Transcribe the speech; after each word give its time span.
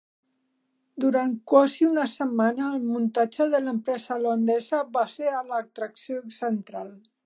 Durant 1.03 1.35
quasi 1.51 1.85
una 1.89 2.07
setmana 2.15 2.71
el 2.77 2.81
muntatge 2.95 3.49
de 3.55 3.63
l'empresa 3.69 4.19
holandesa 4.21 4.85
va 4.99 5.09
ser 5.21 5.39
l'atracció 5.55 6.29
central. 6.45 6.95